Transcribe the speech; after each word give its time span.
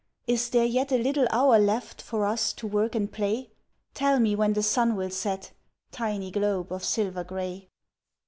Is 0.25 0.49
there 0.49 0.65
yet 0.65 0.91
a 0.91 0.97
little 0.97 1.27
hour 1.29 1.59
left 1.59 2.01
for 2.01 2.25
us 2.25 2.53
to 2.53 2.65
work 2.65 2.95
and 2.95 3.11
play? 3.13 3.51
Tell 3.93 4.19
me 4.19 4.35
when 4.35 4.53
the 4.53 4.63
sun 4.63 4.95
will 4.95 5.11
set 5.11 5.51
tiny 5.91 6.31
globe 6.31 6.71
of 6.73 6.83
silver 6.83 7.23
grey. 7.23 7.67